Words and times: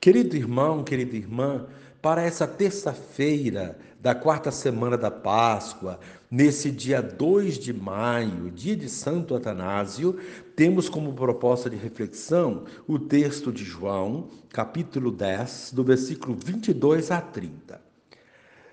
Querido 0.00 0.36
irmão, 0.36 0.84
querida 0.84 1.16
irmã, 1.16 1.66
para 2.00 2.22
essa 2.22 2.46
terça-feira 2.46 3.76
da 4.00 4.14
quarta 4.14 4.52
semana 4.52 4.96
da 4.96 5.10
Páscoa, 5.10 5.98
nesse 6.30 6.70
dia 6.70 7.02
2 7.02 7.58
de 7.58 7.72
maio, 7.72 8.48
dia 8.48 8.76
de 8.76 8.88
Santo 8.88 9.34
Atanásio, 9.34 10.16
temos 10.54 10.88
como 10.88 11.14
proposta 11.14 11.68
de 11.68 11.74
reflexão 11.74 12.62
o 12.86 12.96
texto 12.96 13.50
de 13.52 13.64
João, 13.64 14.28
capítulo 14.50 15.10
10, 15.10 15.72
do 15.72 15.82
versículo 15.82 16.36
22 16.36 17.10
a 17.10 17.20
30. 17.20 17.80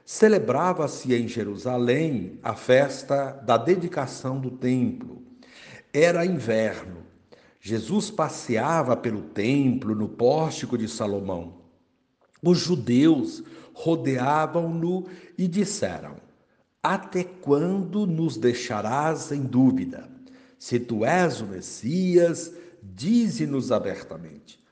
Celebrava-se 0.06 1.12
em 1.16 1.28
Jerusalém 1.28 2.38
a 2.44 2.54
festa 2.54 3.32
da 3.32 3.58
dedicação 3.58 4.40
do 4.40 4.52
templo. 4.52 5.24
Era 5.92 6.24
inverno 6.24 7.05
Jesus 7.68 8.12
passeava 8.12 8.96
pelo 8.96 9.24
templo 9.24 9.96
no 9.96 10.08
pórtico 10.08 10.78
de 10.78 10.88
Salomão. 10.88 11.56
Os 12.40 12.60
judeus 12.60 13.44
rodeavam-no 13.74 15.08
e 15.36 15.48
disseram: 15.48 16.18
Até 16.84 17.24
quando 17.24 18.06
nos 18.06 18.38
deixarás 18.38 19.32
em 19.32 19.42
dúvida? 19.42 20.08
Se 20.60 20.80
tu 20.80 21.04
és 21.04 21.42
o 21.42 21.48
Messias, 21.48 22.54
dize-nos 22.84 23.72
abertamente. 23.72 24.64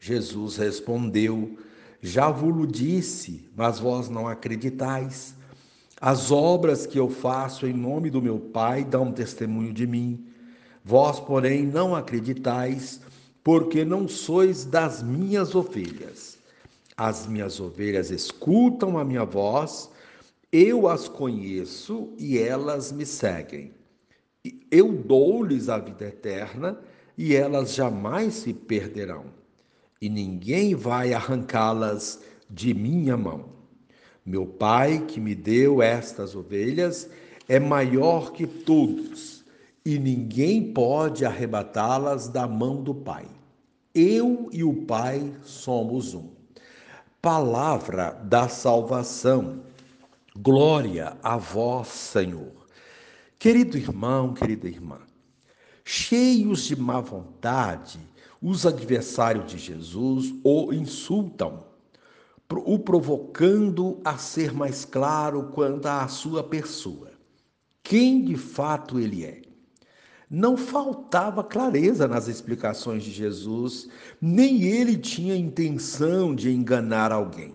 Jesus 0.00 0.56
respondeu: 0.56 1.56
Já 2.00 2.28
vos 2.28 2.66
disse, 2.72 3.48
mas 3.54 3.78
vós 3.78 4.08
não 4.08 4.26
acreditais. 4.26 5.36
As 6.00 6.32
obras 6.32 6.88
que 6.88 6.98
eu 6.98 7.08
faço 7.08 7.68
em 7.68 7.72
nome 7.72 8.10
do 8.10 8.20
meu 8.20 8.40
Pai 8.40 8.84
dão 8.84 9.12
testemunho 9.12 9.72
de 9.72 9.86
mim. 9.86 10.31
Vós, 10.84 11.20
porém, 11.20 11.64
não 11.64 11.94
acreditais, 11.94 13.00
porque 13.42 13.84
não 13.84 14.08
sois 14.08 14.64
das 14.64 15.02
minhas 15.02 15.54
ovelhas. 15.54 16.38
As 16.96 17.26
minhas 17.26 17.60
ovelhas 17.60 18.10
escutam 18.10 18.98
a 18.98 19.04
minha 19.04 19.24
voz, 19.24 19.90
eu 20.50 20.88
as 20.88 21.08
conheço 21.08 22.12
e 22.18 22.38
elas 22.38 22.92
me 22.92 23.06
seguem. 23.06 23.72
Eu 24.70 24.92
dou-lhes 24.92 25.68
a 25.68 25.78
vida 25.78 26.06
eterna 26.06 26.78
e 27.16 27.34
elas 27.34 27.74
jamais 27.74 28.34
se 28.34 28.52
perderão, 28.52 29.26
e 30.00 30.08
ninguém 30.08 30.74
vai 30.74 31.14
arrancá-las 31.14 32.20
de 32.50 32.74
minha 32.74 33.16
mão. 33.16 33.50
Meu 34.26 34.46
Pai, 34.46 35.04
que 35.06 35.20
me 35.20 35.34
deu 35.34 35.80
estas 35.80 36.34
ovelhas, 36.34 37.08
é 37.48 37.58
maior 37.58 38.32
que 38.32 38.46
todos 38.46 39.41
e 39.84 39.98
ninguém 39.98 40.72
pode 40.72 41.24
arrebatá-las 41.24 42.28
da 42.28 42.46
mão 42.46 42.82
do 42.82 42.94
Pai. 42.94 43.26
Eu 43.94 44.48
e 44.52 44.62
o 44.62 44.86
Pai 44.86 45.34
somos 45.42 46.14
um. 46.14 46.30
Palavra 47.20 48.12
da 48.24 48.48
salvação. 48.48 49.60
Glória 50.36 51.16
a 51.22 51.36
vós, 51.36 51.88
Senhor. 51.88 52.52
Querido 53.38 53.76
irmão, 53.76 54.32
querida 54.32 54.68
irmã, 54.68 55.00
cheios 55.84 56.64
de 56.64 56.76
má 56.76 57.00
vontade, 57.00 57.98
os 58.40 58.64
adversários 58.64 59.50
de 59.50 59.58
Jesus 59.58 60.32
o 60.44 60.72
insultam, 60.72 61.64
o 62.48 62.78
provocando 62.78 64.00
a 64.04 64.16
ser 64.16 64.52
mais 64.52 64.84
claro 64.84 65.50
quanto 65.52 65.86
à 65.86 66.06
sua 66.06 66.42
pessoa. 66.44 67.10
Quem 67.82 68.24
de 68.24 68.36
fato 68.36 68.98
ele 68.98 69.24
é? 69.24 69.51
Não 70.34 70.56
faltava 70.56 71.44
clareza 71.44 72.08
nas 72.08 72.26
explicações 72.26 73.04
de 73.04 73.10
Jesus, 73.10 73.86
nem 74.18 74.62
ele 74.62 74.96
tinha 74.96 75.36
intenção 75.36 76.34
de 76.34 76.50
enganar 76.50 77.12
alguém. 77.12 77.52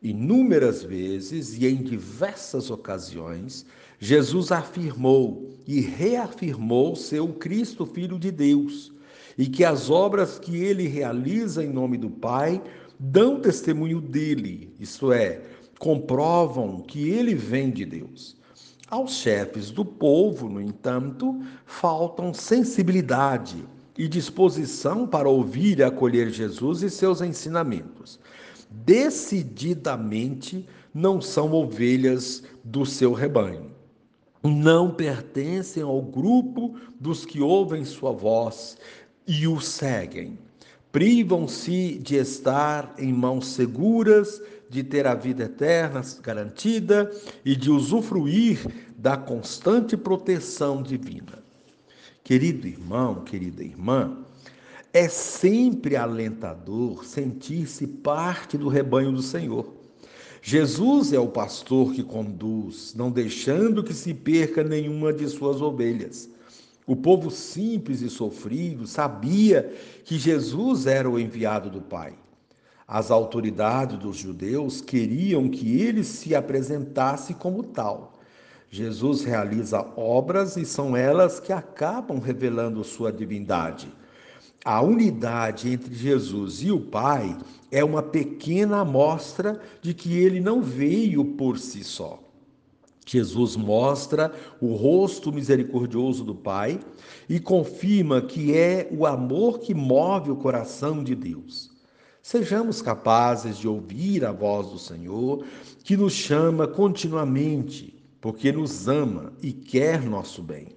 Inúmeras 0.00 0.84
vezes 0.84 1.58
e 1.58 1.66
em 1.66 1.82
diversas 1.82 2.70
ocasiões, 2.70 3.66
Jesus 3.98 4.52
afirmou 4.52 5.50
e 5.66 5.80
reafirmou 5.80 6.94
ser 6.94 7.18
o 7.18 7.32
Cristo, 7.32 7.84
Filho 7.84 8.16
de 8.16 8.30
Deus, 8.30 8.92
e 9.36 9.48
que 9.48 9.64
as 9.64 9.90
obras 9.90 10.38
que 10.38 10.56
ele 10.56 10.86
realiza 10.86 11.64
em 11.64 11.72
nome 11.72 11.98
do 11.98 12.10
Pai 12.10 12.62
dão 12.96 13.40
testemunho 13.40 14.00
dele, 14.00 14.72
isto 14.78 15.10
é, 15.10 15.42
comprovam 15.80 16.80
que 16.80 17.10
ele 17.10 17.34
vem 17.34 17.72
de 17.72 17.84
Deus. 17.84 18.37
Aos 18.90 19.16
chefes 19.16 19.70
do 19.70 19.84
povo, 19.84 20.48
no 20.48 20.60
entanto, 20.60 21.38
faltam 21.66 22.32
sensibilidade 22.32 23.62
e 23.98 24.08
disposição 24.08 25.06
para 25.06 25.28
ouvir 25.28 25.80
e 25.80 25.82
acolher 25.82 26.30
Jesus 26.30 26.82
e 26.82 26.88
seus 26.88 27.20
ensinamentos. 27.20 28.18
Decididamente 28.70 30.66
não 30.94 31.20
são 31.20 31.52
ovelhas 31.52 32.42
do 32.64 32.86
seu 32.86 33.12
rebanho. 33.12 33.70
Não 34.42 34.90
pertencem 34.90 35.82
ao 35.82 36.00
grupo 36.00 36.76
dos 36.98 37.26
que 37.26 37.42
ouvem 37.42 37.84
sua 37.84 38.12
voz 38.12 38.78
e 39.26 39.46
o 39.46 39.60
seguem. 39.60 40.38
Privam-se 40.90 41.98
de 41.98 42.16
estar 42.16 42.94
em 42.98 43.12
mãos 43.12 43.48
seguras 43.48 44.40
de 44.70 44.82
ter 44.82 45.06
a 45.06 45.14
vida 45.14 45.44
eterna 45.44 46.02
garantida 46.22 47.10
e 47.44 47.56
de 47.56 47.70
usufruir 47.70 48.66
da 48.96 49.16
constante 49.16 49.96
proteção 49.96 50.82
divina. 50.82 51.42
Querido 52.22 52.66
irmão, 52.66 53.24
querida 53.24 53.62
irmã, 53.62 54.18
é 54.92 55.08
sempre 55.08 55.96
alentador 55.96 57.04
sentir-se 57.04 57.86
parte 57.86 58.58
do 58.58 58.68
rebanho 58.68 59.12
do 59.12 59.22
Senhor. 59.22 59.74
Jesus 60.42 61.12
é 61.12 61.18
o 61.18 61.28
pastor 61.28 61.92
que 61.92 62.02
conduz, 62.02 62.94
não 62.94 63.10
deixando 63.10 63.82
que 63.82 63.94
se 63.94 64.14
perca 64.14 64.62
nenhuma 64.62 65.12
de 65.12 65.28
suas 65.28 65.60
ovelhas. 65.60 66.28
O 66.88 66.96
povo 66.96 67.30
simples 67.30 68.00
e 68.00 68.08
sofrido 68.08 68.86
sabia 68.86 69.70
que 70.06 70.18
Jesus 70.18 70.86
era 70.86 71.08
o 71.08 71.20
enviado 71.20 71.68
do 71.68 71.82
Pai. 71.82 72.14
As 72.86 73.10
autoridades 73.10 73.98
dos 73.98 74.16
judeus 74.16 74.80
queriam 74.80 75.50
que 75.50 75.82
ele 75.82 76.02
se 76.02 76.34
apresentasse 76.34 77.34
como 77.34 77.62
tal. 77.62 78.14
Jesus 78.70 79.22
realiza 79.22 79.86
obras 79.98 80.56
e 80.56 80.64
são 80.64 80.96
elas 80.96 81.38
que 81.38 81.52
acabam 81.52 82.18
revelando 82.18 82.82
sua 82.82 83.12
divindade. 83.12 83.92
A 84.64 84.80
unidade 84.80 85.70
entre 85.70 85.94
Jesus 85.94 86.62
e 86.62 86.72
o 86.72 86.80
Pai 86.80 87.36
é 87.70 87.84
uma 87.84 88.02
pequena 88.02 88.78
amostra 88.78 89.60
de 89.82 89.92
que 89.92 90.18
ele 90.18 90.40
não 90.40 90.62
veio 90.62 91.22
por 91.22 91.58
si 91.58 91.84
só. 91.84 92.18
Jesus 93.10 93.56
mostra 93.56 94.32
o 94.60 94.74
rosto 94.74 95.32
misericordioso 95.32 96.22
do 96.22 96.34
Pai 96.34 96.78
e 97.26 97.40
confirma 97.40 98.20
que 98.20 98.54
é 98.54 98.86
o 98.90 99.06
amor 99.06 99.60
que 99.60 99.72
move 99.72 100.30
o 100.30 100.36
coração 100.36 101.02
de 101.02 101.14
Deus. 101.14 101.70
Sejamos 102.22 102.82
capazes 102.82 103.56
de 103.56 103.66
ouvir 103.66 104.26
a 104.26 104.32
voz 104.32 104.66
do 104.68 104.78
Senhor, 104.78 105.42
que 105.82 105.96
nos 105.96 106.12
chama 106.12 106.68
continuamente, 106.68 107.98
porque 108.20 108.52
nos 108.52 108.86
ama 108.86 109.32
e 109.42 109.52
quer 109.52 110.02
nosso 110.02 110.42
bem. 110.42 110.76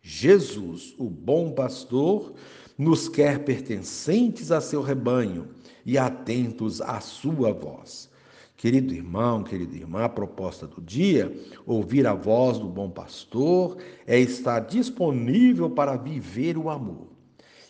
Jesus, 0.00 0.94
o 0.96 1.10
bom 1.10 1.52
pastor, 1.52 2.32
nos 2.78 3.06
quer 3.06 3.44
pertencentes 3.44 4.50
a 4.50 4.62
seu 4.62 4.80
rebanho 4.80 5.48
e 5.84 5.98
atentos 5.98 6.80
à 6.80 7.00
sua 7.00 7.52
voz. 7.52 8.08
Querido 8.56 8.94
irmão, 8.94 9.42
querida 9.42 9.76
irmã, 9.76 10.04
a 10.04 10.08
proposta 10.08 10.66
do 10.66 10.80
dia, 10.80 11.30
ouvir 11.66 12.06
a 12.06 12.14
voz 12.14 12.58
do 12.58 12.66
bom 12.66 12.90
pastor, 12.90 13.76
é 14.06 14.18
estar 14.18 14.60
disponível 14.60 15.68
para 15.68 15.94
viver 15.96 16.56
o 16.56 16.70
amor. 16.70 17.08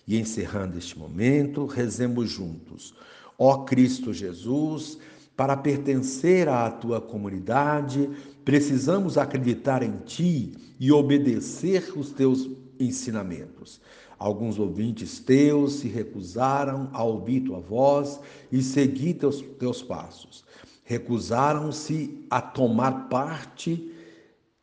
E 0.06 0.16
encerrando 0.16 0.78
este 0.78 0.96
momento, 0.96 1.66
rezemos 1.66 2.30
juntos. 2.30 2.94
Ó 3.36 3.64
Cristo 3.64 4.12
Jesus, 4.12 4.98
para 5.36 5.56
pertencer 5.56 6.48
à 6.48 6.70
tua 6.70 7.00
comunidade, 7.00 8.08
precisamos 8.44 9.18
acreditar 9.18 9.82
em 9.82 9.98
ti 10.04 10.52
e 10.78 10.92
obedecer 10.92 11.92
os 11.96 12.12
teus 12.12 12.48
ensinamentos. 12.78 13.80
Alguns 14.18 14.58
ouvintes 14.58 15.18
teus 15.18 15.74
se 15.74 15.88
recusaram 15.88 16.88
a 16.92 17.02
ouvir 17.02 17.40
tua 17.40 17.60
voz 17.60 18.20
e 18.50 18.62
seguir 18.62 19.14
teus, 19.14 19.42
teus 19.58 19.82
passos. 19.82 20.44
Recusaram-se 20.88 22.24
a 22.30 22.40
tomar 22.40 23.08
parte 23.08 23.92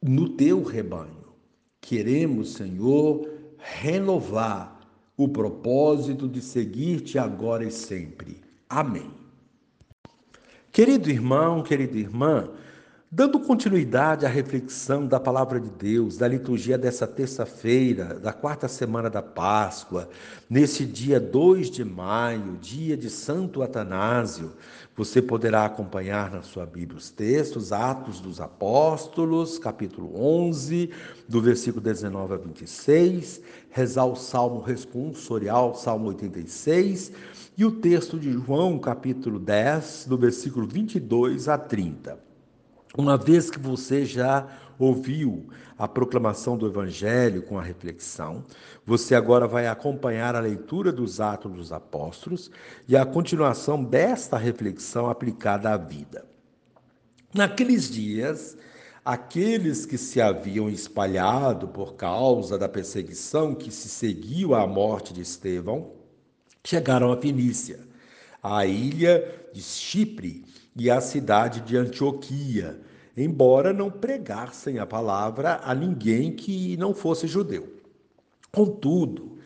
no 0.01 0.29
teu 0.29 0.63
rebanho. 0.63 1.25
Queremos, 1.81 2.53
Senhor, 2.53 3.29
renovar 3.57 4.79
o 5.17 5.27
propósito 5.27 6.29
de 6.29 6.41
seguir-te 6.41 7.19
agora 7.19 7.65
e 7.65 7.71
sempre. 7.71 8.41
Amém. 8.69 9.11
Querido 10.71 11.09
irmão, 11.09 11.61
querida 11.61 11.97
irmã, 11.97 12.49
Dando 13.15 13.39
continuidade 13.39 14.25
à 14.25 14.27
reflexão 14.27 15.05
da 15.05 15.19
palavra 15.19 15.59
de 15.59 15.69
Deus, 15.69 16.17
da 16.17 16.27
liturgia 16.27 16.79
dessa 16.79 17.05
terça-feira, 17.05 18.15
da 18.15 18.33
quarta 18.33 18.67
semana 18.67 19.07
da 19.07 19.21
Páscoa, 19.21 20.09
nesse 20.49 20.83
dia 20.83 21.19
2 21.19 21.69
de 21.69 21.85
maio, 21.85 22.57
dia 22.59 22.97
de 22.97 23.11
Santo 23.11 23.61
Atanásio, 23.61 24.53
você 24.97 25.21
poderá 25.21 25.63
acompanhar 25.63 26.31
na 26.31 26.41
sua 26.41 26.65
Bíblia 26.65 26.97
os 26.97 27.11
textos, 27.11 27.71
Atos 27.71 28.19
dos 28.19 28.41
Apóstolos, 28.41 29.59
capítulo 29.59 30.19
11, 30.19 30.89
do 31.29 31.39
versículo 31.39 31.83
19 31.83 32.33
a 32.33 32.37
26, 32.37 33.41
rezar 33.69 34.05
o 34.05 34.15
Salmo 34.15 34.59
responsorial, 34.59 35.75
Salmo 35.75 36.07
86, 36.07 37.11
e 37.55 37.63
o 37.63 37.73
texto 37.73 38.17
de 38.17 38.31
João, 38.31 38.79
capítulo 38.79 39.37
10, 39.37 40.07
do 40.09 40.17
versículo 40.17 40.65
22 40.65 41.47
a 41.47 41.59
30. 41.59 42.32
Uma 42.95 43.17
vez 43.17 43.49
que 43.49 43.57
você 43.57 44.05
já 44.05 44.47
ouviu 44.77 45.47
a 45.77 45.87
proclamação 45.87 46.55
do 46.55 46.67
Evangelho 46.67 47.41
com 47.41 47.57
a 47.57 47.63
reflexão, 47.63 48.43
você 48.85 49.15
agora 49.15 49.47
vai 49.47 49.67
acompanhar 49.67 50.35
a 50.35 50.39
leitura 50.39 50.91
dos 50.91 51.19
Atos 51.19 51.51
dos 51.51 51.71
Apóstolos 51.71 52.51
e 52.87 52.95
a 52.95 53.03
continuação 53.03 53.83
desta 53.83 54.37
reflexão 54.37 55.09
aplicada 55.09 55.71
à 55.71 55.77
vida. 55.77 56.25
Naqueles 57.33 57.89
dias, 57.89 58.55
aqueles 59.03 59.87
que 59.87 59.97
se 59.97 60.21
haviam 60.21 60.69
espalhado 60.69 61.67
por 61.67 61.95
causa 61.95 62.59
da 62.59 62.69
perseguição 62.69 63.55
que 63.55 63.71
se 63.71 63.89
seguiu 63.89 64.53
à 64.53 64.67
morte 64.67 65.13
de 65.13 65.21
Estevão, 65.21 65.93
chegaram 66.63 67.11
a 67.11 67.17
Fenícia, 67.17 67.79
à 68.43 68.65
ilha 68.65 69.23
de 69.53 69.61
Chipre 69.61 70.43
e 70.75 70.91
à 70.91 70.99
cidade 70.99 71.61
de 71.61 71.77
Antioquia, 71.77 72.77
embora 73.15 73.71
não 73.71 73.89
pregassem 73.89 74.79
a 74.79 74.85
palavra 74.85 75.61
a 75.63 75.73
ninguém 75.73 76.33
que 76.33 76.75
não 76.75 76.93
fosse 76.93 77.25
judeu. 77.25 77.71
Contudo, 78.51 79.37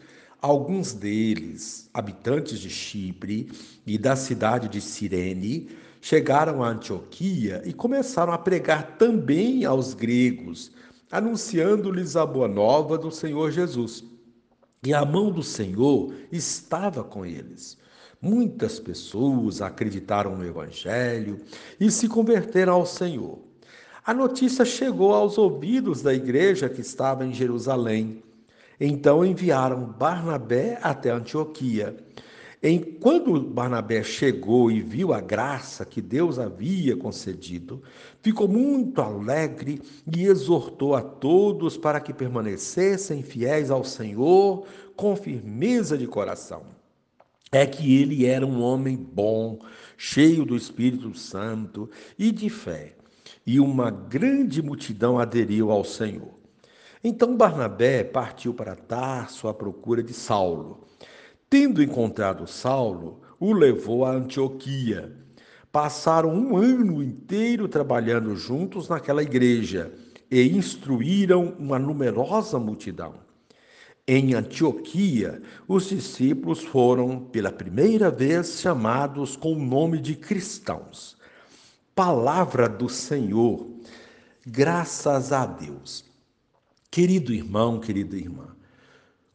alguns 0.41 0.94
deles, 0.94 1.89
habitantes 1.94 2.59
de 2.59 2.71
Chipre 2.71 3.51
e 3.85 3.97
da 3.97 4.15
cidade 4.15 4.67
de 4.67 4.81
Cirene, 4.81 5.69
chegaram 6.01 6.63
a 6.63 6.69
Antioquia 6.69 7.61
e 7.65 7.73
começaram 7.73 8.33
a 8.33 8.38
pregar 8.38 8.97
também 8.97 9.63
aos 9.65 9.94
gregos, 9.94 10.71
anunciando-lhes 11.11 12.15
a 12.15 12.25
boa 12.25 12.47
nova 12.47 12.97
do 12.97 13.11
Senhor 13.11 13.51
Jesus. 13.51 14.03
E 14.83 14.94
a 14.94 15.03
mão 15.05 15.31
do 15.31 15.44
Senhor 15.44 16.13
estava 16.31 17.03
com 17.03 17.25
eles. 17.25 17.77
Muitas 18.19 18.80
pessoas 18.80 19.62
acreditaram 19.62 20.36
no 20.36 20.44
Evangelho 20.44 21.40
e 21.80 21.92
se 21.92 22.08
converteram 22.08 22.74
ao 22.74 22.86
Senhor. 22.86 23.38
A 24.04 24.12
notícia 24.12 24.66
chegou 24.66 25.14
aos 25.14 25.38
ouvidos 25.38 26.02
da 26.02 26.16
igreja 26.16 26.68
que 26.68 26.81
estava 26.81 27.24
em 27.24 27.34
Jerusalém. 27.34 28.24
Então 28.80 29.24
enviaram 29.24 29.86
Barnabé 29.86 30.80
até 30.81 31.12
Antioquia. 31.12 31.96
Enquanto 32.64 33.40
Barnabé 33.40 34.02
chegou 34.02 34.72
e 34.72 34.81
viu 34.81 35.14
a 35.14 35.22
graça 35.22 35.86
que 35.86 36.02
Deus 36.02 36.40
havia 36.40 36.98
concedido, 36.98 37.84
ficou 38.24 38.48
muito 38.48 39.00
alegre 39.00 39.80
e 40.12 40.25
exortou 40.25 40.96
a 40.96 41.04
todos 41.04 41.78
para 41.78 42.00
que 42.00 42.12
permanecessem 42.12 43.22
fiéis 43.22 43.69
ao 43.69 43.84
Senhor 43.84 44.66
com 44.96 45.16
firmeza 45.16 45.96
de 45.96 46.08
coração 46.08 46.76
é 47.51 47.65
que 47.65 48.01
ele 48.01 48.25
era 48.25 48.45
um 48.45 48.61
homem 48.61 48.95
bom, 48.95 49.59
cheio 49.97 50.45
do 50.45 50.55
Espírito 50.55 51.17
Santo 51.17 51.89
e 52.17 52.31
de 52.31 52.49
fé, 52.49 52.95
e 53.45 53.59
uma 53.59 53.89
grande 53.89 54.61
multidão 54.61 55.17
aderiu 55.17 55.71
ao 55.71 55.83
Senhor. 55.83 56.38
Então 57.03 57.38
Barnabé 57.38 58.03
partiu 58.03 58.53
para 58.53 58.75
Tarso 58.75 59.47
à 59.47 59.53
procura 59.53 60.03
de 60.03 60.13
Saulo. 60.13 60.85
Tendo 61.49 61.81
encontrado 61.81 62.45
Saulo, 62.45 63.21
o 63.39 63.53
levou 63.53 64.03
a 64.03 64.11
Antioquia. 64.11 65.15
Passaram 65.71 66.33
um 66.33 66.57
ano 66.57 67.01
inteiro 67.01 67.67
trabalhando 67.67 68.35
juntos 68.35 68.89
naquela 68.89 69.23
igreja 69.23 69.94
e 70.29 70.41
instruíram 70.49 71.55
uma 71.57 71.79
numerosa 71.79 72.59
multidão. 72.59 73.26
Em 74.09 74.33
Antioquia, 74.33 75.42
os 75.68 75.89
discípulos 75.89 76.63
foram 76.63 77.19
pela 77.19 77.51
primeira 77.51 78.09
vez 78.09 78.62
chamados 78.62 79.36
com 79.36 79.51
o 79.51 79.59
nome 79.59 80.00
de 80.00 80.15
cristãos. 80.15 81.18
Palavra 81.94 82.69
do 82.69 82.88
Senhor, 82.88 83.68
graças 84.45 85.33
a 85.33 85.45
Deus. 85.45 86.06
Querido 86.89 87.33
irmão, 87.33 87.81
querida 87.81 88.15
irmã, 88.15 88.56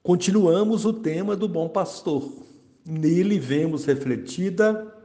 continuamos 0.03 0.87
o 0.87 0.93
tema 0.95 1.37
do 1.37 1.47
bom 1.47 1.69
pastor. 1.69 2.33
Nele 2.83 3.39
vemos 3.39 3.85
refletida 3.85 4.97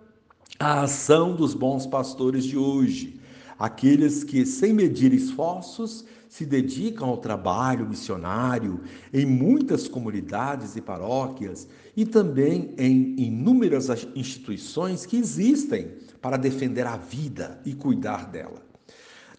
a 0.57 0.83
ação 0.83 1.35
dos 1.35 1.53
bons 1.53 1.85
pastores 1.85 2.45
de 2.45 2.57
hoje, 2.57 3.16
aqueles 3.57 4.23
que, 4.23 4.45
sem 4.45 4.73
medir 4.73 5.13
esforços, 5.13 6.05
se 6.29 6.45
dedicam 6.45 7.07
ao 7.07 7.17
trabalho 7.17 7.87
missionário 7.87 8.81
em 9.13 9.25
muitas 9.25 9.87
comunidades 9.87 10.75
e 10.75 10.81
paróquias 10.81 11.67
e 11.95 12.05
também 12.05 12.73
em 12.77 13.15
inúmeras 13.17 13.89
instituições 14.15 15.05
que 15.05 15.17
existem 15.17 15.93
para 16.21 16.37
defender 16.37 16.85
a 16.85 16.97
vida 16.97 17.59
e 17.65 17.73
cuidar 17.73 18.29
dela. 18.29 18.61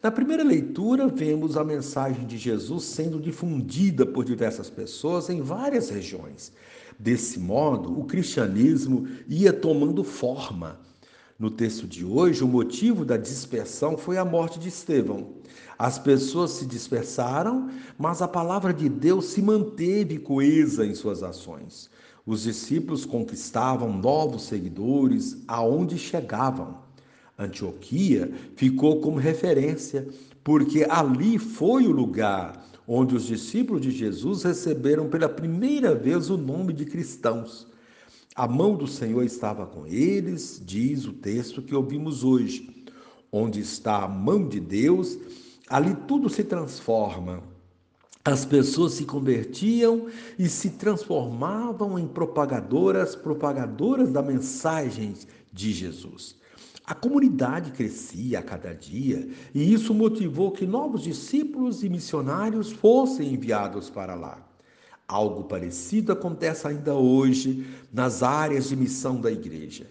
Na 0.02 0.10
primeira 0.10 0.44
leitura, 0.44 1.08
vemos 1.08 1.56
a 1.56 1.64
mensagem 1.64 2.24
de 2.24 2.38
Jesus 2.38 2.84
sendo 2.84 3.20
difundida 3.20 4.06
por 4.06 4.24
diversas 4.24 4.70
pessoas 4.70 5.28
em 5.28 5.40
várias 5.40 5.90
regiões. 5.90 6.52
Desse 6.98 7.38
modo, 7.38 7.98
o 7.98 8.04
cristianismo 8.04 9.08
ia 9.28 9.52
tomando 9.52 10.02
forma 10.04 10.80
no 11.38 11.50
texto 11.50 11.86
de 11.86 12.04
hoje, 12.04 12.42
o 12.42 12.48
motivo 12.48 13.04
da 13.04 13.16
dispersão 13.16 13.96
foi 13.96 14.16
a 14.16 14.24
morte 14.24 14.58
de 14.58 14.68
Estevão. 14.68 15.34
As 15.78 15.96
pessoas 15.96 16.50
se 16.50 16.66
dispersaram, 16.66 17.70
mas 17.96 18.20
a 18.20 18.26
palavra 18.26 18.74
de 18.74 18.88
Deus 18.88 19.26
se 19.26 19.40
manteve 19.40 20.18
coesa 20.18 20.84
em 20.84 20.96
suas 20.96 21.22
ações. 21.22 21.88
Os 22.26 22.42
discípulos 22.42 23.04
conquistavam 23.04 23.92
novos 23.92 24.42
seguidores 24.42 25.38
aonde 25.46 25.96
chegavam. 25.96 26.78
Antioquia 27.38 28.32
ficou 28.56 29.00
como 29.00 29.16
referência, 29.16 30.08
porque 30.42 30.84
ali 30.90 31.38
foi 31.38 31.86
o 31.86 31.92
lugar 31.92 32.66
onde 32.84 33.14
os 33.14 33.26
discípulos 33.26 33.82
de 33.82 33.92
Jesus 33.92 34.42
receberam 34.42 35.08
pela 35.08 35.28
primeira 35.28 35.94
vez 35.94 36.30
o 36.30 36.36
nome 36.36 36.72
de 36.72 36.84
cristãos. 36.84 37.68
A 38.38 38.46
mão 38.46 38.76
do 38.76 38.86
Senhor 38.86 39.24
estava 39.24 39.66
com 39.66 39.84
eles, 39.84 40.62
diz 40.64 41.04
o 41.06 41.12
texto 41.12 41.60
que 41.60 41.74
ouvimos 41.74 42.22
hoje. 42.22 42.86
Onde 43.32 43.58
está 43.58 44.04
a 44.04 44.08
mão 44.08 44.46
de 44.46 44.60
Deus, 44.60 45.18
ali 45.68 45.92
tudo 46.06 46.30
se 46.30 46.44
transforma. 46.44 47.42
As 48.24 48.44
pessoas 48.44 48.92
se 48.92 49.04
convertiam 49.04 50.06
e 50.38 50.48
se 50.48 50.70
transformavam 50.70 51.98
em 51.98 52.06
propagadoras, 52.06 53.16
propagadoras 53.16 54.12
da 54.12 54.22
mensagem 54.22 55.14
de 55.52 55.72
Jesus. 55.72 56.36
A 56.86 56.94
comunidade 56.94 57.72
crescia 57.72 58.38
a 58.38 58.42
cada 58.42 58.72
dia 58.72 59.28
e 59.52 59.72
isso 59.72 59.92
motivou 59.92 60.52
que 60.52 60.64
novos 60.64 61.02
discípulos 61.02 61.82
e 61.82 61.88
missionários 61.88 62.70
fossem 62.70 63.34
enviados 63.34 63.90
para 63.90 64.14
lá. 64.14 64.47
Algo 65.08 65.44
parecido 65.44 66.12
acontece 66.12 66.68
ainda 66.68 66.94
hoje 66.94 67.66
nas 67.90 68.22
áreas 68.22 68.68
de 68.68 68.76
missão 68.76 69.18
da 69.18 69.32
igreja. 69.32 69.86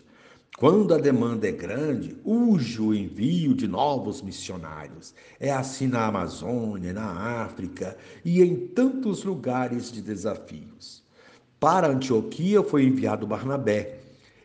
Quando 0.59 0.93
a 0.93 0.99
demanda 0.99 1.47
é 1.47 1.51
grande, 1.51 2.15
urge 2.23 2.79
o 2.79 2.93
envio 2.93 3.55
de 3.55 3.67
novos 3.67 4.21
missionários. 4.21 5.15
É 5.39 5.51
assim 5.51 5.87
na 5.87 6.05
Amazônia, 6.05 6.93
na 6.93 7.41
África 7.43 7.97
e 8.23 8.43
em 8.43 8.67
tantos 8.67 9.23
lugares 9.23 9.91
de 9.91 10.03
desafios. 10.03 11.03
Para 11.59 11.89
Antioquia 11.89 12.61
foi 12.61 12.83
enviado 12.83 13.25
Barnabé. 13.25 13.99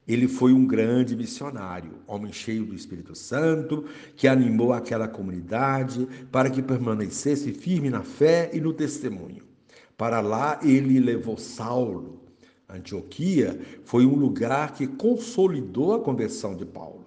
Ele 0.08 0.26
foi 0.26 0.54
um 0.54 0.66
grande 0.66 1.14
missionário, 1.14 1.98
homem 2.06 2.32
cheio 2.32 2.64
do 2.64 2.74
Espírito 2.74 3.14
Santo, 3.14 3.84
que 4.16 4.26
animou 4.26 4.72
aquela 4.72 5.06
comunidade 5.06 6.08
para 6.30 6.48
que 6.48 6.62
permanecesse 6.62 7.52
firme 7.52 7.90
na 7.90 8.02
fé 8.02 8.50
e 8.54 8.60
no 8.60 8.72
testemunho. 8.72 9.51
Para 10.02 10.21
lá 10.21 10.59
ele 10.64 10.99
levou 10.99 11.38
Saulo. 11.38 12.18
Antioquia 12.68 13.61
foi 13.85 14.04
um 14.04 14.16
lugar 14.16 14.75
que 14.75 14.85
consolidou 14.85 15.94
a 15.94 16.00
conversão 16.00 16.56
de 16.56 16.66
Paulo. 16.66 17.06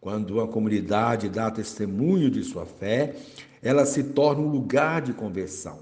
Quando 0.00 0.30
uma 0.30 0.48
comunidade 0.48 1.28
dá 1.28 1.50
testemunho 1.50 2.30
de 2.30 2.42
sua 2.42 2.64
fé, 2.64 3.14
ela 3.60 3.84
se 3.84 4.02
torna 4.02 4.40
um 4.40 4.48
lugar 4.48 5.02
de 5.02 5.12
conversão. 5.12 5.80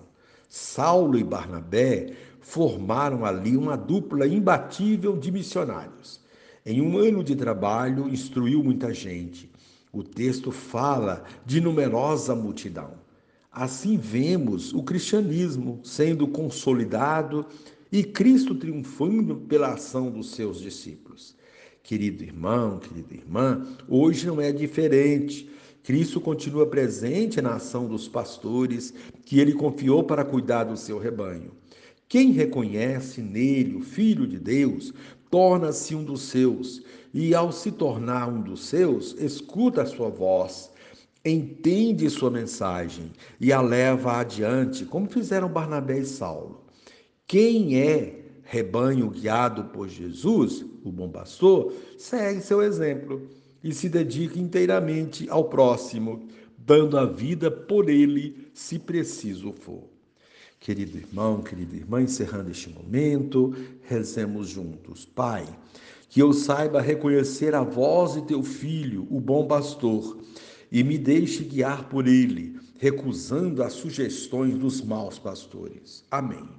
Saulo 0.49 1.17
e 1.17 1.23
Barnabé 1.23 2.15
formaram 2.41 3.25
ali 3.25 3.57
uma 3.57 3.77
dupla 3.77 4.27
imbatível 4.27 5.17
de 5.17 5.31
missionários. 5.31 6.21
Em 6.67 6.83
um 6.83 6.99
ano 6.99 7.23
de 7.23 7.37
trabalho, 7.37 8.09
instruiu 8.09 8.65
muita 8.65 8.93
gente. 8.93 9.49
O 9.93 10.03
texto 10.03 10.51
fala 10.51 11.23
de 11.47 11.61
numerosa 11.61 12.35
multidão. 12.35 13.07
Assim 13.51 13.97
vemos 13.97 14.73
o 14.75 14.83
cristianismo 14.83 15.81
sendo 15.83 16.29
consolidado 16.29 17.47
e 17.91 18.05
Cristo 18.05 18.55
triunfando 18.55 19.37
pela 19.37 19.73
ação 19.73 20.11
dos 20.11 20.33
seus 20.33 20.61
discípulos. 20.61 21.35
Querido 21.83 22.23
irmão, 22.23 22.79
querida 22.79 23.15
irmã, 23.15 23.67
hoje 23.89 24.27
não 24.27 24.41
é 24.41 24.53
diferente. 24.53 25.49
Cristo 25.83 26.21
continua 26.21 26.67
presente 26.67 27.41
na 27.41 27.55
ação 27.55 27.89
dos 27.89 28.07
pastores 28.07 28.93
que 29.25 29.41
ele 29.41 29.55
confiou 29.55 30.05
para 30.05 30.25
cuidar 30.25 30.65
do 30.65 30.77
seu 30.77 30.99
rebanho. 30.99 31.53
Quem 32.07 32.33
reconhece 32.33 33.23
nele 33.23 33.77
o 33.77 33.81
Filho 33.81 34.27
de 34.27 34.39
Deus 34.39 34.93
torna-se 35.31 35.95
um 35.95 36.05
dos 36.05 36.23
seus, 36.23 36.83
e 37.13 37.35
ao 37.35 37.53
se 37.53 37.73
tornar 37.73 38.29
um 38.29 38.43
dos 38.43 38.67
seus, 38.67 39.15
escuta 39.19 39.83
a 39.83 39.87
sua 39.87 40.11
voz, 40.11 40.71
entende 41.29 42.09
sua 42.09 42.31
mensagem 42.31 43.13
e 43.41 43.53
a 43.53 43.61
leva 43.61 44.19
adiante, 44.19 44.85
como 44.85 45.09
fizeram 45.09 45.49
Barnabé 45.49 45.99
e 45.99 46.05
Saulo. 46.05 46.65
Quem 47.27 47.77
é 47.79 48.25
rebanho 48.43 49.11
guiado 49.11 49.65
por 49.65 49.89
Jesus, 49.89 50.65
o 50.83 50.91
bom 50.91 51.11
pastor, 51.11 51.73
segue 51.99 52.41
seu 52.41 52.63
exemplo 52.63 53.29
e 53.63 53.75
se 53.75 53.89
dedica 53.89 54.39
inteiramente 54.39 55.29
ao 55.29 55.45
próximo, 55.45 56.27
dando 56.57 56.97
a 56.97 57.05
vida 57.05 57.51
por 57.51 57.91
ele, 57.91 58.49
se 58.55 58.79
preciso 58.79 59.53
for. 59.53 59.85
Querido 60.59 60.97
irmão, 60.97 61.43
querida 61.43 61.77
irmã, 61.77 62.03
encerrando 62.03 62.51
este 62.51 62.71
momento, 62.71 63.55
rezemos 63.83 64.49
juntos. 64.49 65.05
Pai, 65.05 65.47
que 66.09 66.21
eu 66.21 66.33
saiba 66.33 66.81
reconhecer 66.81 67.55
a 67.55 67.63
voz 67.63 68.15
de 68.15 68.23
teu 68.23 68.43
filho, 68.43 69.07
o 69.11 69.21
bom 69.21 69.47
pastor, 69.47 70.18
e 70.71 70.83
me 70.83 70.99
deixe 70.99 71.45
guiar 71.45 71.89
por 71.89 72.07
ele, 72.07 72.59
recusando 72.79 73.63
as 73.63 73.73
sugestões 73.73 74.57
dos 74.57 74.81
maus 74.83 75.19
pastores. 75.19 76.05
Amém. 76.11 76.58